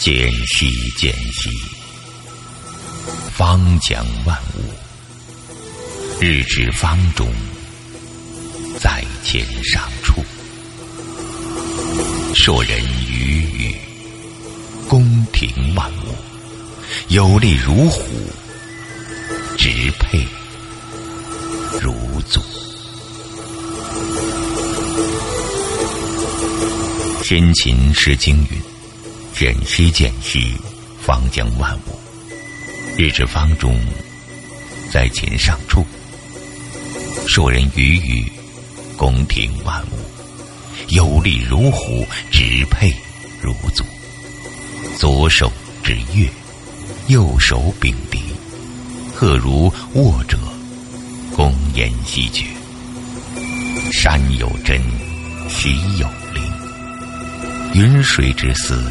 [0.00, 1.50] 间隙间隙，
[3.32, 4.70] 方将万物。
[6.20, 7.26] 日之方中，
[8.78, 10.22] 在天上处。
[12.34, 12.78] 硕人
[17.14, 18.02] 有力如虎，
[19.56, 19.68] 直
[20.00, 20.26] 佩
[21.80, 22.40] 如祖。
[27.22, 28.60] 先秦诗经云。
[29.32, 30.56] 见兮见兮，
[31.00, 31.96] 方将万物。
[32.98, 33.78] 日之方中，
[34.90, 35.86] 在秦上处。
[37.28, 38.32] 硕人鱼语，
[38.96, 39.98] 宫廷万物。
[40.88, 42.92] 有力如虎，直佩
[43.40, 43.84] 如祖。
[44.98, 45.52] 左手
[45.84, 46.28] 执月，
[47.08, 48.20] 右手秉笛。
[49.14, 50.38] 鹤如卧者，
[51.36, 52.46] 公言兮绝。
[53.92, 54.80] 山有真，
[55.48, 56.42] 溪有灵。
[57.74, 58.82] 云水之思。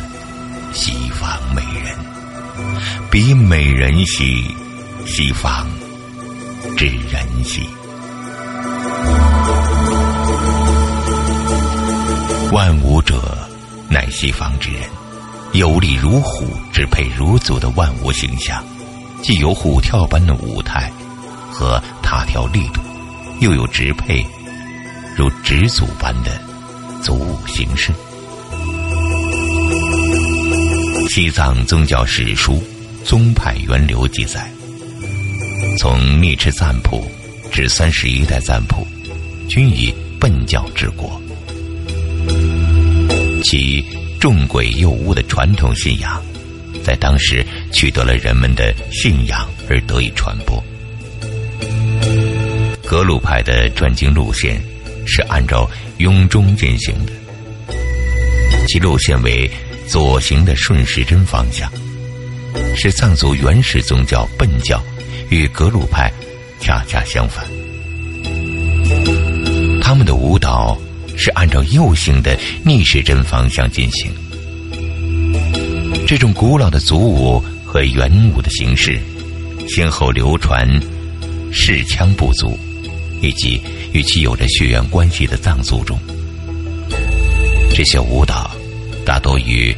[0.71, 1.95] 西方美人，
[3.11, 4.43] 比美人兮，
[5.05, 5.67] 西方
[6.75, 7.61] 知人兮。
[12.51, 13.37] 万物者，
[13.87, 14.81] 乃西方之人。
[15.53, 18.63] 有力如虎，支配如祖的万物形象，
[19.21, 20.91] 既有虎跳般的舞台
[21.51, 22.81] 和踏跳力度，
[23.39, 24.25] 又有直配
[25.15, 26.41] 如直祖般的
[27.03, 27.93] 足舞形式。
[31.07, 32.53] 西藏宗教史书
[33.05, 34.51] 《宗派源流》记载，
[35.77, 37.05] 从密赤赞普
[37.51, 38.87] 至三十一代赞普，
[39.47, 41.21] 均以苯教治国。
[43.43, 43.85] 其
[44.23, 46.23] 重鬼诱巫的传统信仰，
[46.81, 50.63] 在当时取得了人们的信仰而得以传播。
[52.87, 54.63] 格鲁派的转经路线
[55.05, 57.11] 是按照雍中进行的，
[58.69, 59.51] 其路线为。
[59.85, 61.69] 左行的顺时针方向，
[62.77, 64.81] 是藏族原始宗教苯教，
[65.29, 66.09] 与格鲁派
[66.61, 67.45] 恰恰相反。
[69.81, 70.79] 他们的舞蹈
[71.17, 74.11] 是按照右行的逆时针方向进行。
[76.07, 78.99] 这种古老的族舞和圆舞的形式，
[79.67, 80.67] 先后流传
[81.51, 82.57] 士羌部族
[83.21, 85.99] 以及与其有着血缘关系的藏族中。
[87.73, 88.49] 这些舞蹈。
[89.05, 89.75] 大多与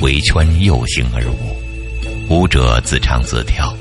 [0.00, 1.54] 围圈右行而舞，
[2.30, 3.76] 舞者自唱自跳，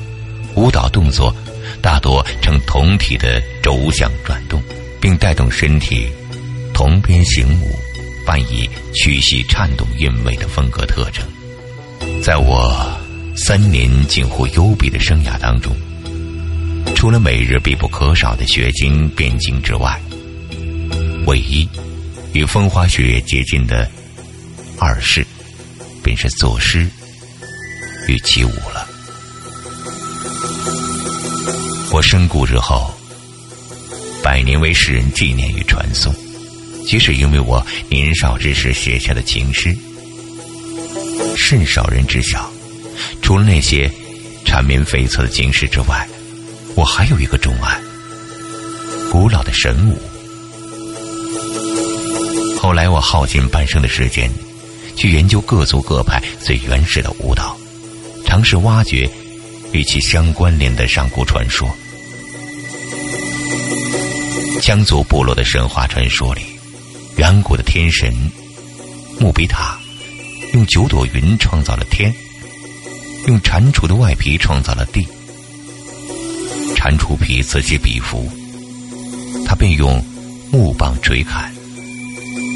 [0.55, 1.33] 舞蹈动作
[1.81, 4.61] 大多呈同体的轴向转动，
[4.99, 6.09] 并带动身体
[6.77, 7.75] 同边行舞，
[8.23, 11.25] 伴以屈膝颤动韵味的风格特征。
[12.21, 12.95] 在我
[13.35, 15.75] 三年近乎幽闭的生涯当中，
[16.93, 19.99] 除了每日必不可少的学经辩经之外，
[21.25, 21.67] 唯一
[22.33, 23.89] 与风花雪月接近的。
[24.77, 25.25] 二是，
[26.03, 26.87] 便是作诗
[28.07, 28.87] 与起舞了。
[31.91, 32.93] 我身故之后，
[34.21, 36.13] 百年为世人纪念与传颂，
[36.87, 39.75] 即使因为我年少之时写下的情诗。
[41.35, 42.49] 甚少人知晓，
[43.21, 43.91] 除了那些
[44.45, 46.07] 缠绵悱恻的情诗之外，
[46.75, 47.79] 我还有一个钟爱——
[49.11, 49.97] 古老的神舞。
[52.59, 54.31] 后来，我耗尽半生的时间。
[54.95, 57.55] 去研究各族各派最原始的舞蹈，
[58.25, 59.07] 尝试挖掘
[59.71, 61.69] 与其相关联的上古传说。
[64.59, 66.41] 羌族部落的神话传说里，
[67.17, 68.13] 远古的天神
[69.19, 69.77] 穆比塔
[70.53, 72.13] 用九朵云创造了天，
[73.27, 75.05] 用蟾蜍的外皮创造了地。
[76.75, 78.31] 蟾蜍皮此起彼伏，
[79.45, 80.03] 他便用
[80.51, 81.51] 木棒锤砍，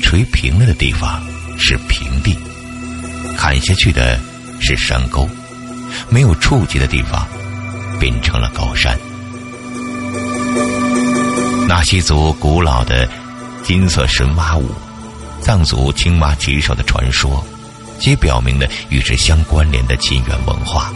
[0.01, 1.21] 锤平了的地方。
[1.63, 2.35] 是平地，
[3.37, 4.19] 砍下去的
[4.59, 5.29] 是山沟，
[6.09, 7.27] 没有触及的地方
[7.99, 8.97] 变成了高山。
[11.67, 13.07] 纳西族古老的
[13.63, 14.69] 金色神蛙舞，
[15.39, 17.45] 藏族青蛙骑手的传说，
[17.99, 20.91] 皆表明了与之相关联的亲缘文化。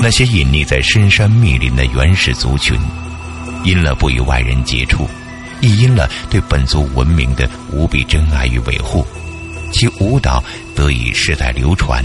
[0.00, 2.78] 那些隐匿在深山密林的原始族群，
[3.64, 5.08] 因了不与外人接触。
[5.60, 9.04] 亦因了对本族文明的无比珍爱与维护，
[9.72, 10.40] 其舞蹈
[10.76, 12.04] 得以世代流传，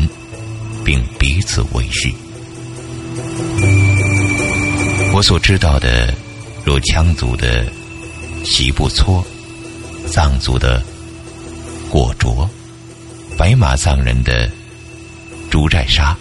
[0.84, 2.16] 并彼此维系。
[5.14, 6.12] 我所知道的，
[6.66, 7.66] 如羌族的
[8.46, 9.26] 席布搓，
[10.08, 10.82] 藏族的
[11.90, 12.50] 果卓，
[13.38, 14.50] 白马藏人的
[15.52, 16.18] 竹寨沙，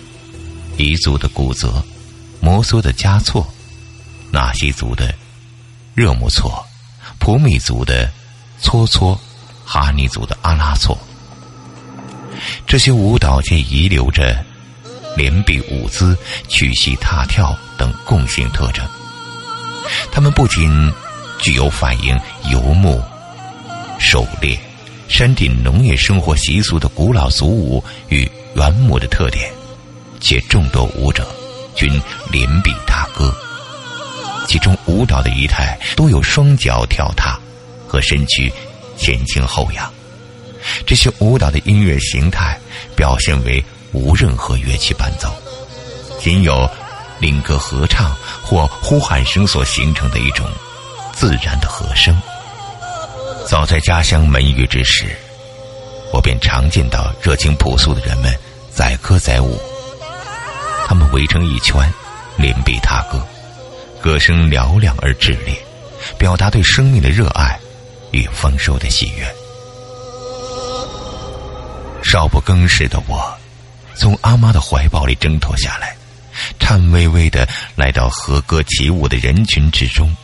[0.77, 1.83] 彝族的古泽，
[2.41, 3.47] 摩梭的加措，
[4.33, 5.15] 纳西族的
[5.95, 6.65] 热木措，
[7.21, 8.11] 普米族的
[8.61, 9.19] 搓搓，
[9.65, 10.99] 哈尼族的阿拉措。
[12.67, 14.45] 这些舞蹈皆遗留着
[15.17, 16.17] 连臂舞姿、
[16.49, 18.85] 曲膝踏跳等共性特征。
[20.11, 20.93] 他们不仅
[21.39, 22.19] 具有反映
[22.51, 23.01] 游牧、
[23.99, 24.59] 狩猎、
[25.09, 29.51] 山地农业生活习俗的古老俗舞与原木的特点，
[30.21, 31.27] 且众多舞者
[31.75, 31.89] 均
[32.31, 33.35] 连臂踏歌，
[34.47, 37.39] 其中舞蹈的仪态多有双脚跳踏
[37.89, 38.53] 和身躯
[38.97, 39.91] 前倾后仰。
[40.87, 42.59] 这些舞蹈的音乐形态
[42.95, 43.63] 表现为
[43.93, 45.29] 无任何乐器伴奏，
[46.21, 46.71] 仅有
[47.23, 50.45] 领歌合唱或呼喊声所形成的一种
[51.15, 52.21] 自然的和声。
[53.47, 55.17] 早在家乡门隅之时，
[56.13, 58.37] 我便常见到热情朴素的人们
[58.75, 59.57] 载歌载舞，
[60.87, 61.89] 他们围成一圈，
[62.37, 63.25] 连臂踏歌，
[64.01, 65.57] 歌声嘹亮而炽烈，
[66.19, 67.57] 表达对生命的热爱
[68.11, 69.25] 与丰收的喜悦。
[72.03, 73.33] 少不更事的我，
[73.95, 75.97] 从阿妈的怀抱里挣脱下来，
[76.59, 80.15] 颤巍巍的来到和歌起舞的人群之中。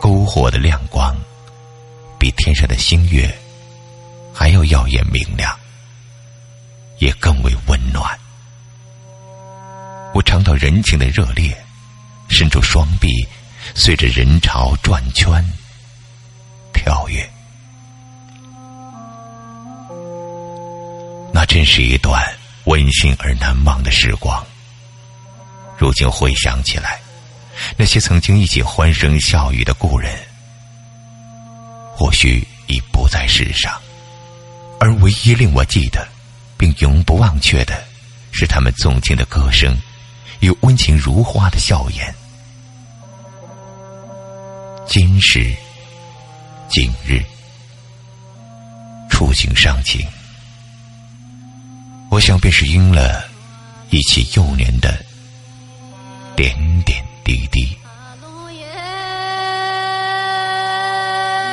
[0.00, 1.16] 篝火的亮光，
[2.18, 3.32] 比天上的星月
[4.34, 5.58] 还要耀眼明亮，
[6.98, 8.18] 也更为温暖。
[10.12, 11.56] 我尝到人情的热烈，
[12.28, 13.08] 伸出双臂，
[13.74, 15.42] 随着人潮转圈、
[16.72, 17.28] 跳跃。
[21.32, 22.22] 那真是一段
[22.64, 24.44] 温馨而难忘的时光。
[25.76, 27.00] 如今回想起来，
[27.76, 30.16] 那些曾经一起欢声笑语的故人，
[31.94, 33.80] 或许已不在世上，
[34.80, 36.06] 而唯一令我记得
[36.56, 37.84] 并永不忘却的，
[38.32, 39.76] 是他们纵情的歌声
[40.40, 42.14] 与温情如花的笑颜。
[44.86, 45.54] 今时
[46.68, 47.22] 今日，
[49.10, 50.06] 触景伤情。
[52.14, 53.24] 我想，便是应了
[53.90, 55.04] 一起幼年的
[56.36, 57.76] 点点滴滴，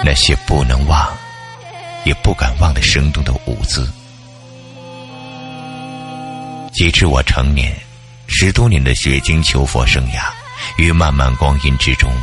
[0.06, 1.12] 那些不能忘
[2.06, 3.92] 也不敢忘的生动的舞姿。
[6.72, 7.76] 及至我成年，
[8.28, 10.30] 十多年的学经求佛生涯，
[10.78, 12.14] 于漫漫光阴之中，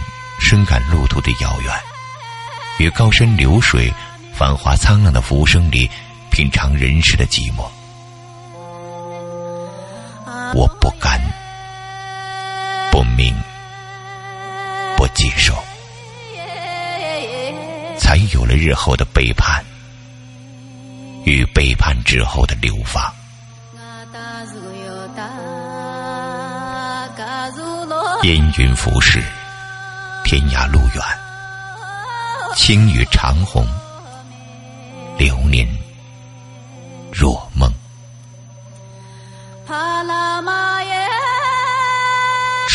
[0.40, 1.72] 深感路途的遥远；
[2.78, 3.92] 于高山流水、
[4.32, 5.90] 繁华苍浪的浮生里，
[6.30, 7.68] 品尝人世的寂寞。
[10.54, 11.20] 我不甘，
[12.90, 13.34] 不明，
[14.96, 15.54] 不接受，
[17.98, 19.64] 才有了日后的背叛
[21.24, 23.12] 与背叛之后的流放。
[28.22, 29.22] 烟云浮世，
[30.24, 31.02] 天涯路远，
[32.56, 33.66] 青雨长虹，
[35.16, 35.66] 流年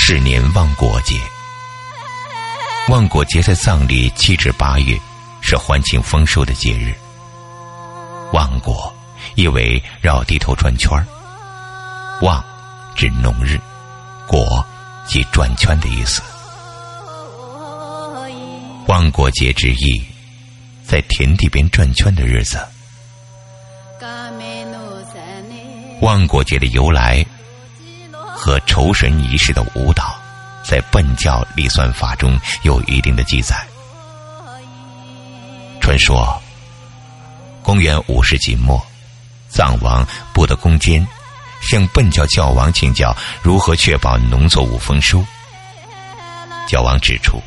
[0.06, 1.16] 是年望国节，
[2.90, 5.00] 望国节在藏历七至八月，
[5.40, 6.94] 是欢庆丰收的节日。
[8.34, 8.94] 望国
[9.36, 11.08] 意为绕地头转圈儿，
[12.22, 12.44] 望
[12.98, 13.58] 指农日，
[14.28, 14.46] 国
[15.08, 16.22] 即转圈的意思。
[18.88, 20.04] 望国节之意，
[20.86, 22.60] 在田地边转圈的日子。
[26.02, 27.26] 望国节的由来。
[28.44, 30.20] 和酬神仪式的舞蹈，
[30.66, 33.56] 在苯教历算法中有一定的记载。
[35.80, 36.38] 传说，
[37.62, 38.86] 公元五世纪末，
[39.48, 41.08] 藏王布德攻坚
[41.62, 45.24] 向苯教教王请教如何确保农作物丰收。
[46.68, 47.42] 教王指出，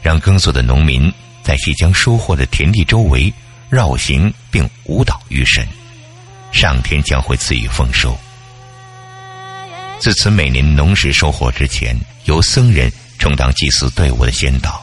[0.00, 3.30] 让耕作的农民在即将收获的田地周围
[3.68, 5.68] 绕行并舞蹈于神，
[6.50, 8.18] 上天将会赐予丰收。
[10.00, 14.82] 自此，每年农时收获之前，由僧人充当祭祀队伍的先导，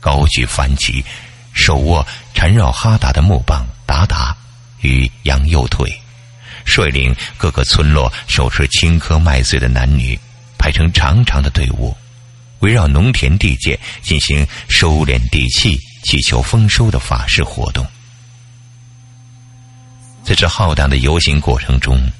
[0.00, 1.04] 高举幡旗，
[1.52, 4.34] 手握缠绕哈达的木棒达达
[4.80, 5.94] 与羊右腿，
[6.64, 10.18] 率领各个村落手持青稞麦穗的男女，
[10.56, 11.94] 排成长长的队伍，
[12.60, 17.86] 围绕农田地界进行收敛地气、祈求丰收的法事活动。
[20.24, 22.10] 在这浩荡的游行过程中。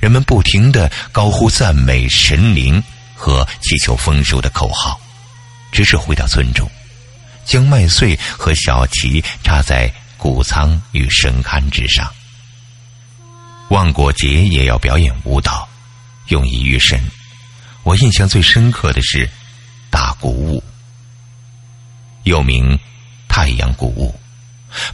[0.00, 2.82] 人们不停的高呼赞美神灵
[3.14, 5.00] 和祈求丰收的口号，
[5.72, 6.70] 直至回到村中，
[7.44, 12.10] 将麦穗和小旗插在谷仓与神龛之上。
[13.70, 15.68] 万国节也要表演舞蹈，
[16.28, 17.00] 用以御神。
[17.82, 19.28] 我印象最深刻的是
[19.90, 20.62] 大鼓舞，
[22.24, 22.78] 又名
[23.28, 24.14] 太阳鼓舞。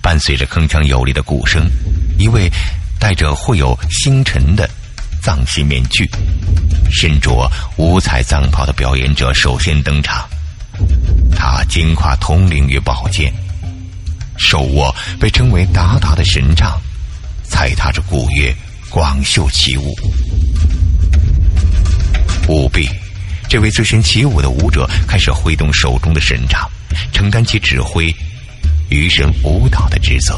[0.02, 1.66] 伴随着铿锵有力的鼓声，
[2.18, 2.50] 一位
[2.98, 4.68] 戴着绘有星辰的
[5.30, 6.10] 藏戏面具、
[6.90, 10.28] 身着五彩藏袍的表演者首先登场。
[11.36, 13.32] 他肩挎铜铃与宝剑，
[14.36, 16.76] 手握被称为“达达”的神杖。
[17.44, 18.52] 踩踏着鼓乐，
[18.90, 19.94] 广袖起舞。
[22.48, 22.88] 舞毕，
[23.48, 26.68] 这位最先起舞的舞者开始挥动手中的神杖，
[27.12, 28.12] 承担起指挥
[28.88, 30.36] 余神舞蹈的职责。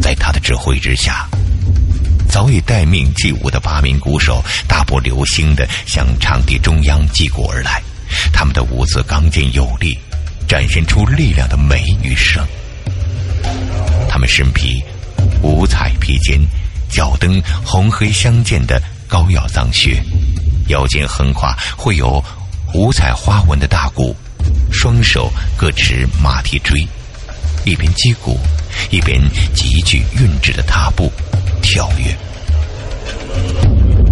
[0.00, 1.28] 在他的指挥之下，
[2.30, 7.82] 早已待命祭舞的八名鼓手大步流星的向场地中央击鼓而来。
[8.32, 9.98] 他们的舞姿刚健有力，
[10.48, 12.46] 展现出力量的美与声。
[14.08, 14.82] 他们身披
[15.42, 16.40] 五彩披肩，
[16.88, 20.02] 脚蹬红黑相间的高腰藏靴，
[20.68, 22.22] 腰间横跨绘有
[22.74, 24.16] 五彩花纹的大鼓，
[24.72, 26.86] 双手各持马蹄锥，
[27.64, 28.38] 一边击鼓，
[28.90, 29.20] 一边
[29.54, 31.12] 极具韵致的踏步
[31.60, 32.16] 跳跃。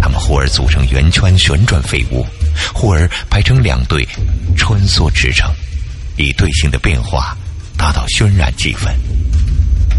[0.01, 2.25] 他们忽而组成圆圈旋转飞舞，
[2.73, 4.07] 忽而排成两队
[4.55, 5.51] 穿梭驰骋，
[6.17, 7.37] 以队形的变化
[7.77, 8.89] 达到渲染气氛。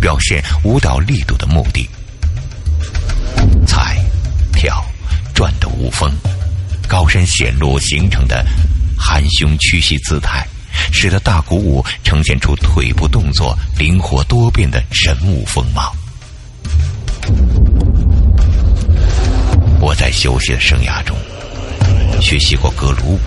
[0.01, 1.87] 表现舞蹈力度的目的，
[3.67, 4.03] 踩、
[4.53, 4.83] 跳、
[5.35, 6.11] 转的舞风，
[6.89, 8.43] 高山显露形成的
[8.99, 10.47] 含胸屈膝姿态，
[10.91, 15.95] 使得大鼓舞呈现出腿部动作灵活多变的神武风貌。
[19.81, 21.17] 我在休息的生涯中
[22.21, 23.19] 学习过格鲁舞，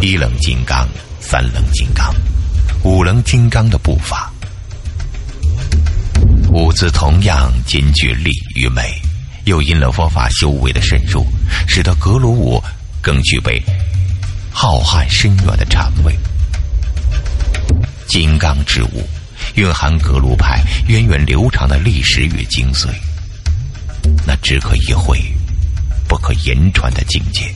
[0.00, 0.88] 一棱金刚、
[1.20, 2.14] 三棱金刚、
[2.82, 4.32] 五棱金刚的步伐。
[6.50, 9.00] 舞姿同样兼具力与美，
[9.44, 11.26] 又因了佛法修为的深入，
[11.66, 12.62] 使得格鲁舞
[13.02, 13.62] 更具备
[14.50, 16.18] 浩瀚深远的禅味。
[18.06, 19.06] 金刚之舞
[19.54, 22.88] 蕴含格鲁派源远流长的历史与精髓，
[24.26, 25.18] 那只可意会，
[26.06, 27.52] 不可言传的境界，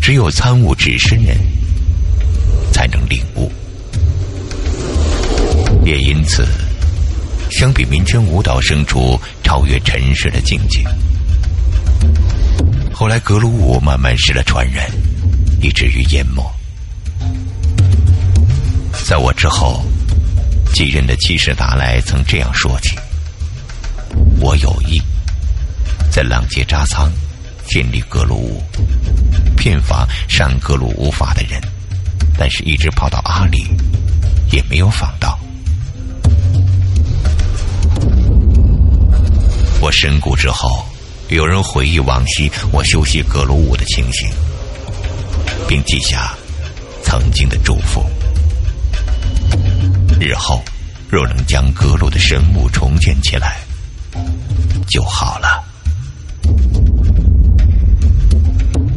[0.00, 1.36] 只有参悟之身人
[2.72, 3.50] 才能领悟。
[5.84, 6.46] 也因此。
[7.50, 10.84] 相比民间舞蹈，生出超越尘世的境界。
[12.92, 14.88] 后来，格鲁舞慢慢失了传人，
[15.60, 16.48] 以至于淹没。
[19.04, 19.84] 在我之后
[20.72, 22.96] 继任的七世达赖曾这样说起
[24.40, 25.00] ：“我有意
[26.10, 27.12] 在浪杰扎仓
[27.66, 28.62] 建立格鲁舞，
[29.56, 31.60] 骗访上格鲁舞法的人，
[32.38, 33.66] 但是一直跑到阿里，
[34.52, 35.38] 也没有访到。”
[39.80, 40.84] 我身故之后，
[41.28, 44.28] 有人回忆往昔我修习格鲁舞的情形，
[45.66, 46.34] 并记下
[47.02, 48.04] 曾经的祝福：
[50.20, 50.62] 日后
[51.08, 53.58] 若能将格鲁的神物重建起来，
[54.86, 55.64] 就好了。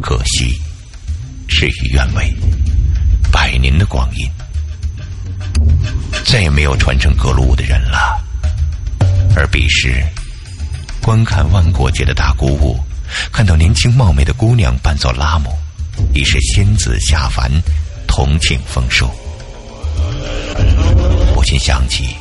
[0.02, 0.60] 可惜
[1.48, 2.30] 事与愿违，
[3.32, 4.30] 百年的光阴，
[6.26, 8.22] 再也没有传承格鲁的人了。
[9.34, 10.04] 而彼时。
[11.00, 12.80] 观看万国节的大鼓舞，
[13.30, 15.50] 看到年轻貌美的姑娘扮作拉姆，
[16.14, 17.52] 已是仙子下凡，
[18.06, 19.14] 同庆丰收。
[21.44, 22.16] 不禁想起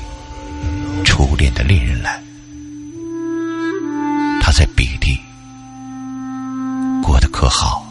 [1.06, 2.22] 初恋的恋人来，
[4.42, 5.18] 他在彼地
[7.02, 7.90] 过得可好？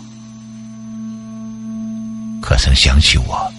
[2.43, 3.51] 可曾想起我？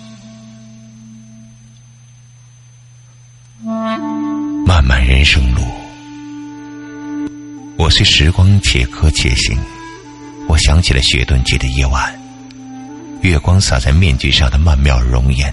[4.67, 5.63] 漫漫人生路。
[7.79, 9.57] 我随时光且歌且行，
[10.47, 12.21] 我想起了雪顿节的夜晚，
[13.21, 15.51] 月光洒在面具上的曼妙容颜，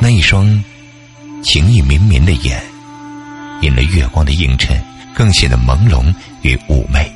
[0.00, 0.64] 那一双
[1.42, 2.60] 情意绵绵的眼，
[3.60, 4.82] 引了月光的映衬，
[5.14, 7.12] 更显得朦胧与妩媚。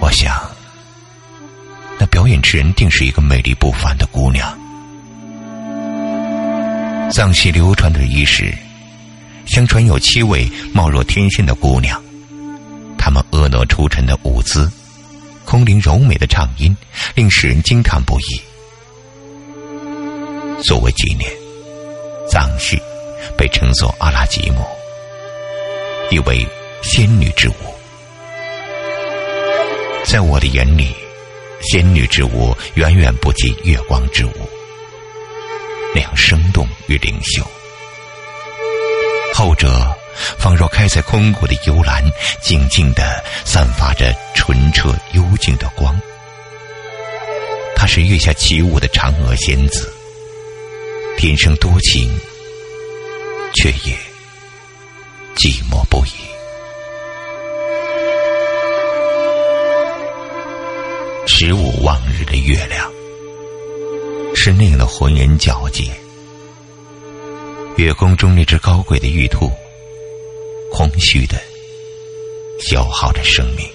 [0.00, 0.34] 我想，
[2.00, 4.58] 那表演之人定是一个美丽不凡的姑娘。
[7.12, 8.52] 藏戏流传的仪式。
[9.46, 12.02] 相传有七位貌若天仙的姑娘，
[12.96, 14.72] 她们婀娜出尘的舞姿，
[15.44, 16.74] 空灵柔美的唱音，
[17.14, 18.40] 令世人惊叹不已。
[20.66, 21.30] 作为纪念，
[22.30, 22.80] 藏戏
[23.36, 24.64] 被称作阿拉吉姆，
[26.10, 26.46] 意为
[26.82, 27.54] 仙女之舞。
[30.04, 30.94] 在我的眼里，
[31.60, 34.32] 仙女之舞远远不及月光之舞，
[35.94, 37.44] 那样生动与灵秀。
[39.34, 39.94] 后者
[40.38, 42.02] 仿若开在空谷的幽兰，
[42.40, 45.94] 静静的散发着纯澈幽静的光。
[47.76, 49.93] 她是月下起舞的嫦娥仙子，
[51.16, 52.10] 天生多情，
[53.54, 53.96] 却也
[55.34, 56.10] 寂寞不已。
[61.26, 62.92] 十五望日的月亮，
[64.34, 65.90] 是那样的浑圆皎洁。
[67.76, 69.50] 月宫中那只高贵的玉兔，
[70.70, 71.42] 空虚的
[72.60, 73.66] 消耗着生命。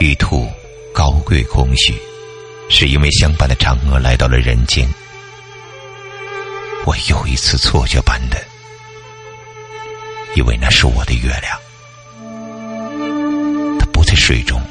[0.00, 0.46] 玉兔
[0.92, 1.94] 高贵空虚，
[2.68, 4.86] 是因为相伴的嫦娥来到了人间。
[6.86, 8.40] 我又一次错觉般的，
[10.36, 11.58] 以为那是我的月亮。
[13.76, 14.62] 它不在水中，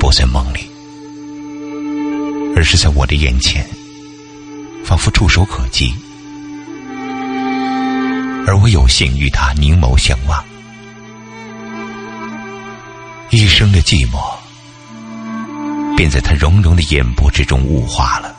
[0.00, 0.68] 不在梦里，
[2.56, 3.64] 而是在我的眼前。
[4.84, 5.92] 仿佛触手可及，
[8.46, 10.44] 而我有幸与他凝眸相望，
[13.30, 14.18] 一生的寂寞
[15.96, 18.35] 便在他融融的眼波之中雾化了。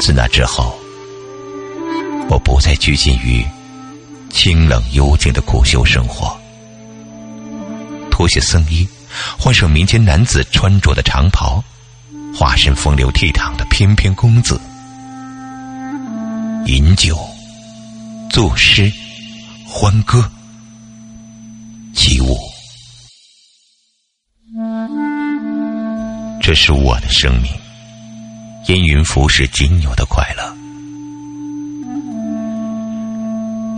[0.00, 0.74] 自那之后，
[2.28, 3.44] 我不再拘谨于
[4.30, 6.36] 清冷幽静的苦修生活，
[8.10, 8.88] 脱下僧衣，
[9.38, 11.62] 换上民间男子穿着的长袍。
[12.32, 14.58] 化身风流倜傥的翩翩公子，
[16.66, 17.18] 饮酒、
[18.30, 18.90] 作诗、
[19.66, 20.24] 欢歌、
[21.92, 22.38] 起舞，
[26.40, 27.50] 这是我的生命，
[28.70, 30.44] 烟云浮世仅有的快乐。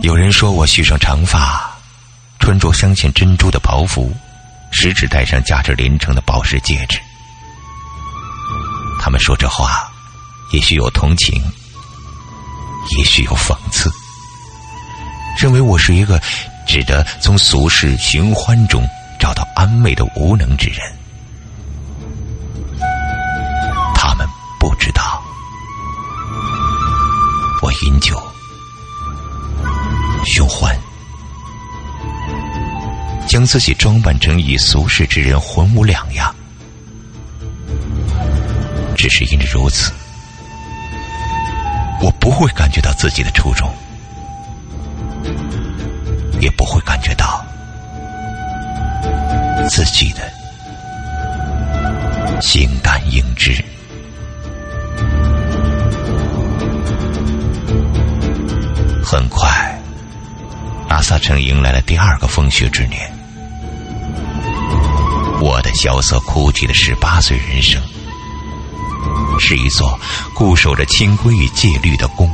[0.03, 1.75] 有人说我蓄上长发，
[2.37, 4.15] 穿着镶嵌珍珠的袍服，
[4.71, 6.99] 食指戴上价值连城的宝石戒指。
[9.01, 9.91] 他们说这话，
[10.51, 11.41] 也许有同情，
[12.95, 13.91] 也许有讽刺，
[15.41, 16.21] 认为我是一个
[16.67, 18.87] 只得从俗世寻欢中
[19.19, 20.79] 找到安慰的无能之人。
[30.35, 30.75] 寻欢，
[33.27, 36.33] 将自己装扮成与俗世之人浑无两样。
[38.97, 39.91] 只是因着如此，
[42.01, 43.71] 我不会感觉到自己的初衷，
[46.41, 47.45] 也不会感觉到
[49.69, 50.33] 自己的
[52.41, 53.63] 形单影只。
[59.05, 59.47] 很快，
[61.03, 63.11] 萨城迎来了第二个风雪之年，
[65.41, 67.79] 我的萧瑟枯寂的十八岁人生。
[69.37, 69.99] 是一座
[70.33, 72.29] 固守着清规与戒律的宫，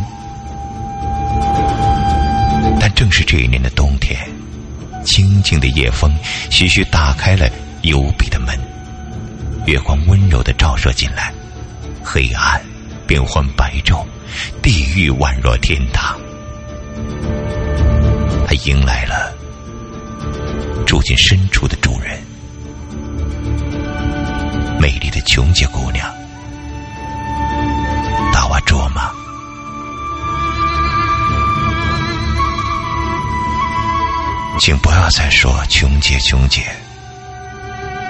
[2.79, 4.19] 但正是这一年的冬天，
[5.03, 6.15] 清静的夜风
[6.51, 7.49] 徐徐打开了
[7.81, 8.55] 幽闭的门，
[9.65, 11.33] 月光温柔的照射进来，
[12.03, 12.61] 黑暗
[13.07, 14.05] 变换白昼，
[14.61, 16.15] 地狱宛若天堂。
[18.49, 19.31] 他迎来了
[20.83, 22.19] 住进深处的主人，
[24.81, 26.11] 美丽的琼姐姑娘。
[28.33, 29.11] 达瓦卓玛，
[34.59, 36.63] 请不要再说琼姐，琼姐。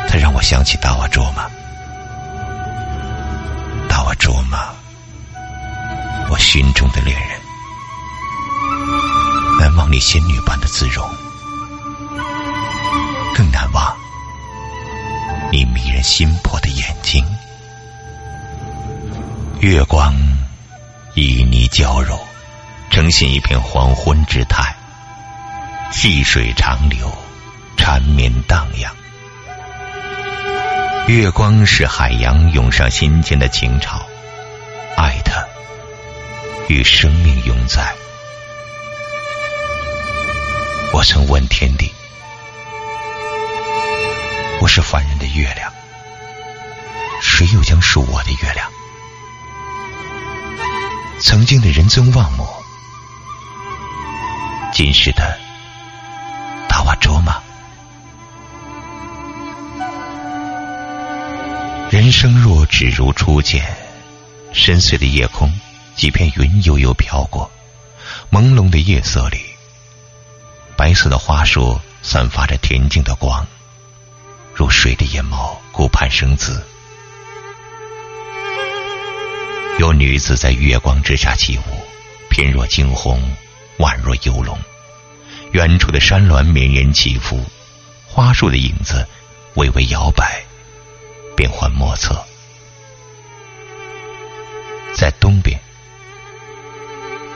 [0.08, 1.50] 他让我想起达瓦卓玛，
[3.90, 4.70] 达瓦卓玛，
[6.30, 7.39] 我心中的恋人。
[9.80, 11.10] 忘你仙女般的姿容，
[13.34, 13.96] 更难忘
[15.54, 17.26] 你迷人心魄的眼睛。
[19.62, 20.14] 月光。
[21.16, 22.20] 旖旎娇柔，
[22.90, 24.76] 呈现一片黄昏之态。
[25.92, 27.12] 细水长流，
[27.78, 28.94] 缠绵荡漾。
[31.08, 34.06] 月光是海洋涌上心间的情潮，
[34.98, 35.46] 爱他
[36.68, 37.94] 与生命永在。
[40.92, 41.92] 我曾问天地：
[44.60, 45.72] 我是凡人的月亮，
[47.22, 48.70] 谁又将是我的月亮？
[51.22, 52.64] 曾经的人曾忘我，
[54.74, 55.38] 今世的
[56.68, 57.42] 达瓦卓玛。
[61.90, 63.64] 人生若只如初见，
[64.54, 65.52] 深邃的夜空，
[65.96, 67.50] 几片云悠悠飘过，
[68.32, 69.40] 朦胧的夜色里，
[70.80, 73.46] 白色的花树散发着恬静的光，
[74.56, 76.66] 如水的眼眸，顾盼生姿。
[79.78, 81.64] 有女子在月光之下起舞，
[82.30, 83.22] 翩若惊鸿，
[83.80, 84.58] 宛若游龙。
[85.52, 87.44] 远处的山峦绵延起伏，
[88.08, 89.06] 花树的影子
[89.56, 90.42] 微微摇摆，
[91.36, 92.24] 变幻莫测。
[94.96, 95.60] 在东边，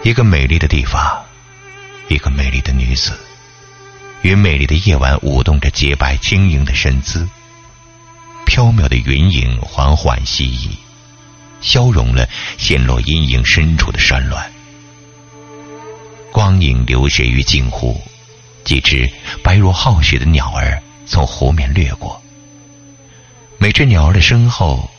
[0.01, 1.21] 一个美丽的地方，
[2.08, 3.12] 一个美丽的女子，
[4.23, 7.29] 与美丽的夜晚舞动着洁白轻盈的身姿。
[8.45, 10.77] 飘渺的云影缓缓西移，
[11.62, 14.51] 消融了陷落阴影深处的山峦。
[16.31, 18.01] 光影流泻于镜湖，
[18.63, 19.12] 几只
[19.43, 22.21] 白如皓雪的鸟儿从湖面掠过。
[23.57, 24.89] 每只鸟儿的身后，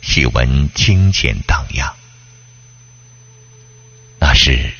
[0.00, 1.94] 细闻清浅荡漾。
[4.18, 4.72] 那是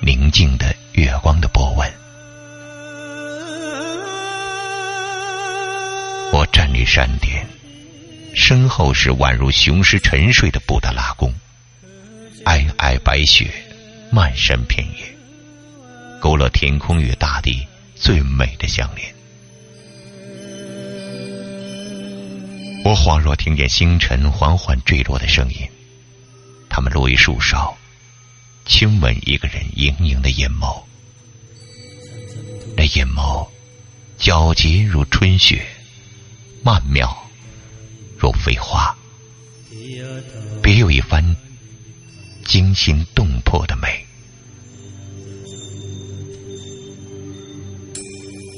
[0.00, 1.92] 宁静的月光的波纹。
[6.78, 7.44] 我站立山巅，
[8.34, 11.34] 身后是宛如雄狮沉睡的布达拉宫，
[12.44, 13.50] 皑皑白雪
[14.12, 15.12] 漫山遍野，
[16.20, 19.12] 勾勒天空与大地最美的相连。
[22.84, 25.68] 我恍若听见星辰缓缓坠落的声音，
[26.68, 27.76] 他们落于树梢。
[28.66, 30.84] 亲吻一个人盈盈的眼眸，
[32.76, 33.48] 那眼眸
[34.20, 35.66] 皎洁如春雪，
[36.62, 37.08] 曼妙
[38.18, 38.94] 如飞花，
[40.62, 41.36] 别有一番
[42.44, 44.04] 惊心动魄的美。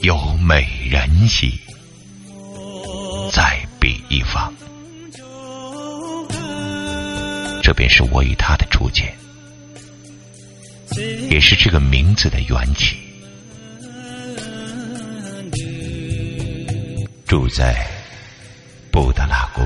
[0.02, 1.60] 有美人兮，
[3.30, 4.52] 在彼一方。
[7.62, 9.14] 这便是我与他的初见。
[11.30, 12.96] 也是这个名字的缘起。
[17.30, 17.86] 住在
[18.90, 19.64] 布达拉宫，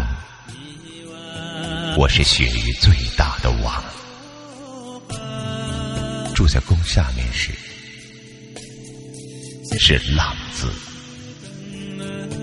[1.96, 3.82] 我是雪域最大的王。
[6.34, 7.52] 住在宫下面时，
[9.78, 10.70] 是浪子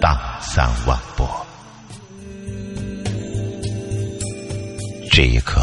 [0.01, 1.45] 荡三万波。
[5.11, 5.61] 这一刻。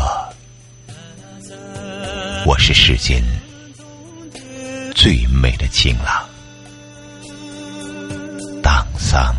[2.47, 3.21] 我是世间
[4.95, 6.25] 最美的情郎，
[8.63, 9.35] 当桑。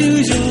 [0.00, 0.49] To your